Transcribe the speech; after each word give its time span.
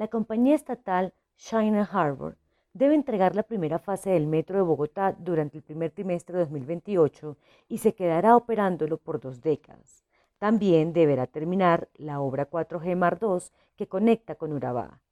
la 0.00 0.08
compañía 0.08 0.54
estatal 0.54 1.12
China 1.36 1.86
Harbor 1.92 2.38
debe 2.72 2.94
entregar 2.94 3.36
la 3.36 3.42
primera 3.42 3.78
fase 3.78 4.08
del 4.08 4.26
metro 4.26 4.56
de 4.56 4.62
Bogotá 4.62 5.12
durante 5.12 5.58
el 5.58 5.62
primer 5.62 5.90
trimestre 5.90 6.38
de 6.38 6.44
2028 6.44 7.36
y 7.68 7.76
se 7.76 7.94
quedará 7.94 8.34
operándolo 8.34 8.96
por 8.96 9.20
dos 9.20 9.42
décadas. 9.42 10.02
También 10.38 10.94
deberá 10.94 11.26
terminar 11.26 11.90
la 11.96 12.22
obra 12.22 12.48
4G 12.48 12.96
Mar 12.96 13.18
2 13.18 13.52
que 13.76 13.88
conecta 13.88 14.36
con 14.36 14.54
Urabá. 14.54 15.02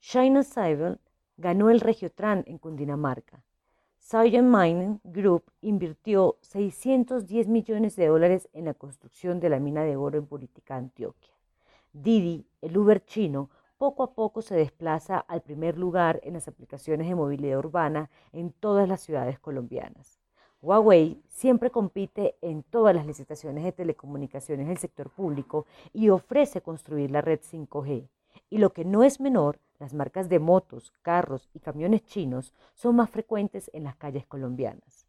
China 0.00 0.42
Civil 0.42 0.98
ganó 1.38 1.70
el 1.70 1.80
Regiotran 1.80 2.44
en 2.46 2.58
Cundinamarca. 2.58 3.42
Science 3.98 4.42
Mining 4.42 5.00
Group 5.04 5.44
invirtió 5.62 6.36
610 6.42 7.48
millones 7.48 7.96
de 7.96 8.08
dólares 8.08 8.50
en 8.52 8.66
la 8.66 8.74
construcción 8.74 9.40
de 9.40 9.48
la 9.48 9.58
mina 9.58 9.84
de 9.84 9.96
oro 9.96 10.18
en 10.18 10.26
Puritica, 10.26 10.76
Antioquia. 10.76 11.32
Didi, 11.94 12.44
el 12.60 12.76
Uber 12.76 13.02
chino, 13.06 13.48
poco 13.78 14.02
a 14.02 14.14
poco 14.14 14.42
se 14.42 14.54
desplaza 14.54 15.18
al 15.18 15.42
primer 15.42 15.78
lugar 15.78 16.20
en 16.22 16.34
las 16.34 16.48
aplicaciones 16.48 17.08
de 17.08 17.14
movilidad 17.14 17.58
urbana 17.58 18.10
en 18.32 18.52
todas 18.52 18.88
las 18.88 19.00
ciudades 19.00 19.38
colombianas. 19.38 20.20
Huawei 20.62 21.22
siempre 21.28 21.70
compite 21.70 22.36
en 22.40 22.62
todas 22.62 22.94
las 22.94 23.06
licitaciones 23.06 23.64
de 23.64 23.72
telecomunicaciones 23.72 24.66
del 24.66 24.78
sector 24.78 25.10
público 25.10 25.66
y 25.92 26.08
ofrece 26.08 26.62
construir 26.62 27.10
la 27.10 27.20
red 27.20 27.40
5G. 27.40 28.08
Y 28.48 28.58
lo 28.58 28.72
que 28.72 28.84
no 28.84 29.02
es 29.02 29.20
menor, 29.20 29.58
las 29.78 29.92
marcas 29.92 30.28
de 30.28 30.38
motos, 30.38 30.92
carros 31.02 31.50
y 31.52 31.60
camiones 31.60 32.04
chinos 32.06 32.54
son 32.74 32.96
más 32.96 33.10
frecuentes 33.10 33.70
en 33.74 33.84
las 33.84 33.96
calles 33.96 34.26
colombianas. 34.26 35.06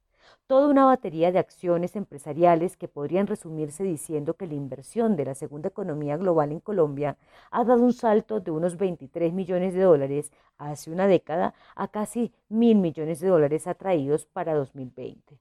Toda 0.48 0.68
una 0.68 0.86
batería 0.86 1.32
de 1.32 1.40
acciones 1.40 1.96
empresariales 1.96 2.78
que 2.78 2.88
podrían 2.88 3.28
resumirse 3.28 3.84
diciendo 3.84 4.36
que 4.36 4.48
la 4.48 4.54
inversión 4.54 5.16
de 5.16 5.26
la 5.26 5.36
segunda 5.36 5.70
economía 5.70 6.18
global 6.18 6.52
en 6.52 6.60
Colombia 6.60 7.18
ha 7.52 7.64
dado 7.64 7.82
un 7.84 7.94
salto 7.94 8.40
de 8.40 8.52
unos 8.52 8.77
23 8.77 9.34
millones 9.34 9.74
de 9.74 9.82
dólares 9.82 10.32
hace 10.58 10.91
una 10.91 11.08
década 11.08 11.54
a 11.76 11.88
casi 11.88 12.34
mil 12.49 12.77
millones 12.77 13.20
de 13.20 13.27
dólares 13.27 13.68
atraídos 13.68 14.26
para 14.26 14.54
2020. 14.54 15.40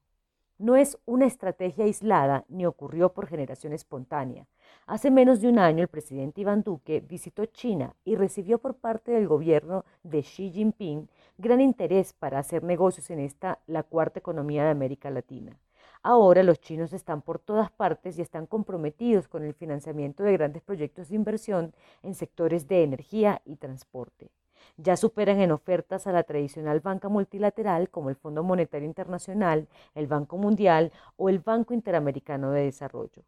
No 0.57 0.77
es 0.77 0.97
una 1.05 1.25
estrategia 1.25 1.83
aislada 1.83 2.45
ni 2.47 2.65
ocurrió 2.65 3.11
por 3.11 3.27
generación 3.27 3.73
espontánea. 3.73 4.47
Hace 4.85 5.11
menos 5.11 5.41
de 5.41 5.49
un 5.49 5.59
año 5.59 5.81
el 5.81 5.89
presidente 5.89 6.39
Iván 6.39 6.63
Duque 6.63 7.01
visitó 7.01 7.45
China 7.45 7.93
y 8.05 8.15
recibió 8.15 8.57
por 8.59 8.75
parte 8.75 9.11
del 9.11 9.27
gobierno 9.27 9.83
de 10.03 10.21
Xi 10.21 10.51
Jinping 10.51 11.09
gran 11.37 11.59
interés 11.59 12.13
para 12.13 12.39
hacer 12.39 12.63
negocios 12.63 13.09
en 13.09 13.19
esta, 13.19 13.59
la 13.67 13.83
cuarta 13.83 14.19
economía 14.19 14.63
de 14.63 14.69
América 14.69 15.09
Latina. 15.09 15.59
Ahora 16.01 16.41
los 16.41 16.61
chinos 16.61 16.93
están 16.93 17.21
por 17.21 17.39
todas 17.39 17.69
partes 17.69 18.17
y 18.17 18.21
están 18.21 18.45
comprometidos 18.45 19.27
con 19.27 19.43
el 19.43 19.55
financiamiento 19.55 20.23
de 20.23 20.33
grandes 20.33 20.61
proyectos 20.61 21.09
de 21.09 21.15
inversión 21.15 21.73
en 22.01 22.15
sectores 22.15 22.65
de 22.69 22.83
energía 22.83 23.41
y 23.43 23.57
transporte 23.57 24.31
ya 24.77 24.97
superan 24.97 25.39
en 25.39 25.51
ofertas 25.51 26.07
a 26.07 26.11
la 26.11 26.23
tradicional 26.23 26.79
banca 26.79 27.09
multilateral 27.09 27.89
como 27.89 28.09
el 28.09 28.15
Fondo 28.15 28.43
Monetario 28.43 28.87
Internacional, 28.87 29.67
el 29.93 30.07
Banco 30.07 30.37
Mundial 30.37 30.91
o 31.17 31.29
el 31.29 31.39
Banco 31.39 31.73
Interamericano 31.73 32.51
de 32.51 32.63
Desarrollo. 32.63 33.23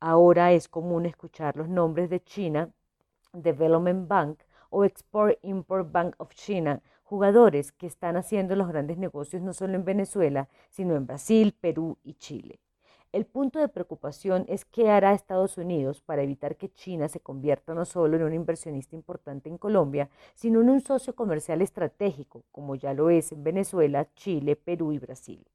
Ahora 0.00 0.52
es 0.52 0.68
común 0.68 1.06
escuchar 1.06 1.56
los 1.56 1.68
nombres 1.68 2.10
de 2.10 2.22
China 2.22 2.70
Development 3.32 4.08
Bank 4.08 4.40
o 4.70 4.84
Export-Import 4.84 5.90
Bank 5.90 6.14
of 6.18 6.34
China, 6.34 6.80
jugadores 7.04 7.72
que 7.72 7.86
están 7.86 8.16
haciendo 8.16 8.56
los 8.56 8.68
grandes 8.68 8.98
negocios 8.98 9.42
no 9.42 9.52
solo 9.52 9.74
en 9.74 9.84
Venezuela, 9.84 10.48
sino 10.70 10.96
en 10.96 11.06
Brasil, 11.06 11.54
Perú 11.60 11.98
y 12.02 12.14
Chile. 12.14 12.58
El 13.12 13.26
punto 13.26 13.58
de 13.58 13.68
preocupación 13.68 14.46
es 14.48 14.64
qué 14.64 14.88
hará 14.88 15.12
Estados 15.12 15.58
Unidos 15.58 16.00
para 16.00 16.22
evitar 16.22 16.56
que 16.56 16.72
China 16.72 17.08
se 17.08 17.20
convierta 17.20 17.74
no 17.74 17.84
solo 17.84 18.16
en 18.16 18.22
un 18.22 18.32
inversionista 18.32 18.96
importante 18.96 19.50
en 19.50 19.58
Colombia, 19.58 20.08
sino 20.34 20.62
en 20.62 20.70
un 20.70 20.80
socio 20.80 21.14
comercial 21.14 21.60
estratégico, 21.60 22.44
como 22.50 22.74
ya 22.74 22.94
lo 22.94 23.10
es 23.10 23.30
en 23.32 23.44
Venezuela, 23.44 24.08
Chile, 24.14 24.56
Perú 24.56 24.92
y 24.92 24.98
Brasil. 24.98 25.46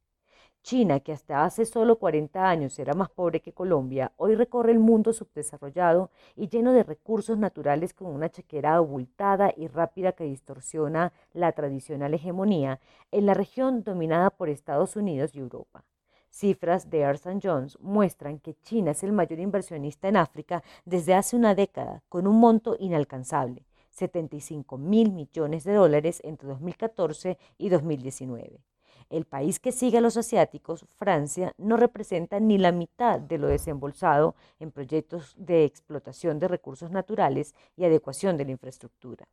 China, 0.61 0.99
que 0.99 1.13
hasta 1.13 1.45
hace 1.45 1.65
solo 1.65 1.97
40 1.97 2.47
años 2.47 2.77
era 2.77 2.93
más 2.93 3.09
pobre 3.09 3.39
que 3.41 3.53
Colombia, 3.53 4.13
hoy 4.17 4.35
recorre 4.35 4.71
el 4.71 4.79
mundo 4.79 5.11
subdesarrollado 5.11 6.11
y 6.35 6.49
lleno 6.49 6.73
de 6.73 6.83
recursos 6.83 7.39
naturales 7.39 7.95
con 7.95 8.09
una 8.09 8.29
chequera 8.29 8.75
abultada 8.75 9.51
y 9.57 9.67
rápida 9.67 10.11
que 10.11 10.25
distorsiona 10.25 11.11
la 11.33 11.53
tradicional 11.53 12.13
hegemonía 12.13 12.79
en 13.11 13.25
la 13.25 13.33
región 13.33 13.83
dominada 13.83 14.29
por 14.29 14.49
Estados 14.49 14.95
Unidos 14.95 15.33
y 15.33 15.39
Europa. 15.39 15.83
Cifras 16.29 16.89
de 16.89 16.99
Ernst 16.99 17.27
Jones 17.41 17.77
muestran 17.81 18.39
que 18.39 18.55
China 18.61 18.91
es 18.91 19.03
el 19.03 19.11
mayor 19.11 19.39
inversionista 19.39 20.07
en 20.07 20.17
África 20.17 20.63
desde 20.85 21.13
hace 21.13 21.35
una 21.35 21.55
década, 21.55 22.03
con 22.09 22.27
un 22.27 22.39
monto 22.39 22.75
inalcanzable, 22.79 23.65
75 23.91 24.77
mil 24.77 25.11
millones 25.11 25.63
de 25.63 25.73
dólares 25.73 26.21
entre 26.23 26.47
2014 26.49 27.37
y 27.57 27.69
2019. 27.69 28.61
El 29.09 29.25
país 29.25 29.59
que 29.59 29.71
sigue 29.71 29.99
a 29.99 30.01
los 30.01 30.17
asiáticos, 30.17 30.85
Francia, 30.97 31.53
no 31.57 31.77
representa 31.77 32.39
ni 32.39 32.57
la 32.57 32.73
mitad 32.73 33.19
de 33.21 33.37
lo 33.37 33.47
desembolsado 33.47 34.35
en 34.59 34.71
proyectos 34.71 35.33
de 35.37 35.63
explotación 35.63 36.39
de 36.39 36.49
recursos 36.49 36.91
naturales 36.91 37.55
y 37.77 37.85
adecuación 37.85 38.35
de 38.35 38.45
la 38.45 38.51
infraestructura. 38.51 39.27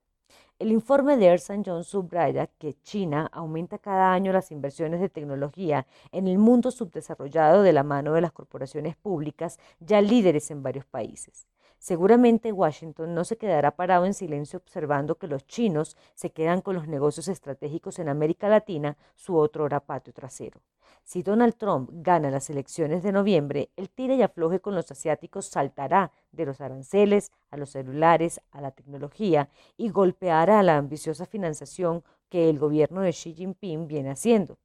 El 0.60 0.70
informe 0.70 1.16
de 1.16 1.26
Ernst 1.26 1.50
Young 1.50 1.82
subraya 1.82 2.46
que 2.46 2.74
China 2.80 3.28
aumenta 3.32 3.78
cada 3.78 4.12
año 4.12 4.32
las 4.32 4.52
inversiones 4.52 5.00
de 5.00 5.08
tecnología 5.08 5.86
en 6.12 6.28
el 6.28 6.38
mundo 6.38 6.70
subdesarrollado 6.70 7.62
de 7.62 7.72
la 7.72 7.82
mano 7.82 8.12
de 8.12 8.20
las 8.20 8.32
corporaciones 8.32 8.96
públicas 8.96 9.58
ya 9.80 10.00
líderes 10.00 10.50
en 10.50 10.62
varios 10.62 10.86
países. 10.86 11.48
Seguramente 11.78 12.52
Washington 12.52 13.14
no 13.14 13.24
se 13.24 13.36
quedará 13.36 13.72
parado 13.72 14.06
en 14.06 14.14
silencio 14.14 14.58
observando 14.58 15.16
que 15.16 15.26
los 15.26 15.46
chinos 15.46 15.98
se 16.14 16.30
quedan 16.30 16.62
con 16.62 16.76
los 16.76 16.88
negocios 16.88 17.28
estratégicos 17.28 17.98
en 17.98 18.08
América 18.08 18.48
Latina, 18.48 18.96
su 19.16 19.36
otro 19.36 19.68
patio 19.80 20.14
trasero. 20.14 20.62
Si 21.02 21.22
Donald 21.22 21.54
Trump 21.56 21.90
gana 21.92 22.30
las 22.30 22.50
elecciones 22.50 23.02
de 23.02 23.12
noviembre, 23.12 23.70
el 23.76 23.90
tira 23.90 24.14
y 24.14 24.22
afloje 24.22 24.60
con 24.60 24.74
los 24.74 24.90
asiáticos 24.90 25.46
saltará 25.46 26.12
de 26.32 26.46
los 26.46 26.60
aranceles 26.60 27.30
a 27.50 27.56
los 27.56 27.70
celulares, 27.70 28.40
a 28.50 28.60
la 28.60 28.70
tecnología 28.70 29.48
y 29.76 29.90
golpeará 29.90 30.62
la 30.62 30.76
ambiciosa 30.76 31.26
financiación 31.26 32.02
que 32.28 32.48
el 32.48 32.58
gobierno 32.58 33.02
de 33.02 33.12
Xi 33.12 33.34
Jinping 33.34 33.86
viene 33.86 34.10
haciendo. 34.10 34.58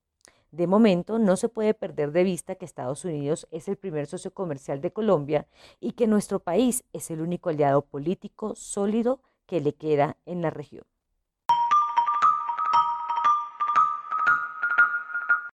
De 0.51 0.65
momento, 0.65 1.19
no 1.19 1.35
se 1.35 1.49
puede 1.49 1.73
perder 1.73 2.11
de 2.11 2.23
vista 2.23 2.55
que 2.55 2.65
Estados 2.65 3.05
Unidos 3.05 3.47
es 3.51 3.67
el 3.67 3.77
primer 3.77 4.07
socio 4.07 4.33
comercial 4.33 4.81
de 4.81 4.91
Colombia 4.91 5.47
y 5.79 5.91
que 5.91 6.07
nuestro 6.07 6.39
país 6.39 6.83
es 6.91 7.11
el 7.11 7.21
único 7.21 7.49
aliado 7.49 7.83
político 7.83 8.55
sólido 8.55 9.21
que 9.45 9.61
le 9.61 9.73
queda 9.73 10.17
en 10.25 10.41
la 10.41 10.49
región. 10.49 10.85